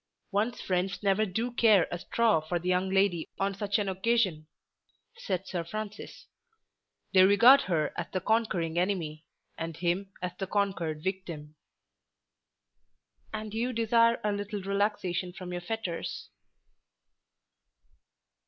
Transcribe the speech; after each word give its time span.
"One's 0.31 0.59
friends 0.59 1.03
never 1.03 1.27
do 1.27 1.51
care 1.51 1.87
a 1.91 1.99
straw 1.99 2.39
for 2.39 2.57
the 2.57 2.67
young 2.69 2.89
lady 2.89 3.29
on 3.39 3.53
such 3.53 3.77
an 3.77 3.87
occasion," 3.87 4.47
said 5.15 5.45
Sir 5.45 5.63
Francis. 5.63 6.25
"They 7.13 7.21
regard 7.21 7.61
her 7.69 7.93
as 7.95 8.07
the 8.11 8.19
conquering 8.19 8.79
enemy, 8.79 9.25
and 9.59 9.77
him 9.77 10.11
as 10.19 10.31
the 10.39 10.47
conquered 10.47 11.03
victim." 11.03 11.53
"And 13.31 13.53
you 13.53 13.73
desire 13.73 14.19
a 14.23 14.31
little 14.31 14.63
relaxation 14.63 15.33
from 15.33 15.51
your 15.51 15.61
fetters." 15.61 16.29